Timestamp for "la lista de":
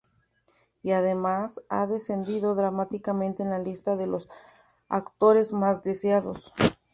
3.51-4.07